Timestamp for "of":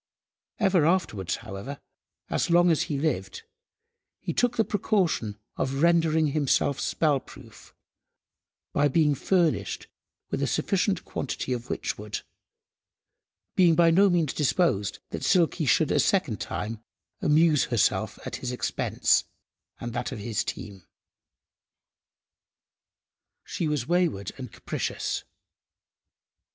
5.57-5.83, 11.53-11.67, 20.11-20.17